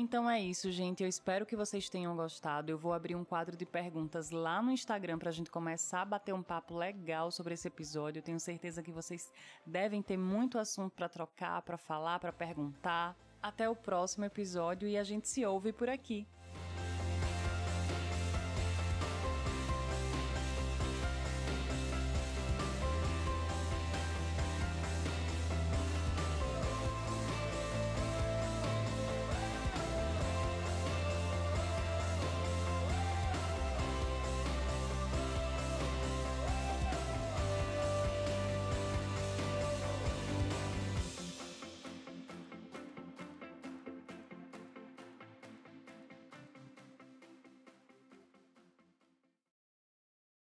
Então 0.00 0.30
é 0.30 0.40
isso, 0.40 0.72
gente. 0.72 1.02
Eu 1.02 1.08
espero 1.10 1.44
que 1.44 1.54
vocês 1.54 1.90
tenham 1.90 2.16
gostado. 2.16 2.70
Eu 2.70 2.78
vou 2.78 2.94
abrir 2.94 3.14
um 3.14 3.22
quadro 3.22 3.54
de 3.54 3.66
perguntas 3.66 4.30
lá 4.30 4.62
no 4.62 4.70
Instagram 4.70 5.18
pra 5.18 5.30
gente 5.30 5.50
começar 5.50 6.00
a 6.00 6.06
bater 6.06 6.32
um 6.32 6.42
papo 6.42 6.74
legal 6.74 7.30
sobre 7.30 7.52
esse 7.52 7.68
episódio. 7.68 8.20
Eu 8.20 8.22
tenho 8.22 8.40
certeza 8.40 8.82
que 8.82 8.90
vocês 8.90 9.30
devem 9.66 10.00
ter 10.00 10.16
muito 10.16 10.58
assunto 10.58 10.94
para 10.94 11.06
trocar, 11.06 11.60
para 11.60 11.76
falar, 11.76 12.18
para 12.18 12.32
perguntar. 12.32 13.14
Até 13.42 13.68
o 13.68 13.76
próximo 13.76 14.24
episódio 14.24 14.88
e 14.88 14.96
a 14.96 15.04
gente 15.04 15.28
se 15.28 15.44
ouve 15.44 15.70
por 15.70 15.90
aqui. 15.90 16.26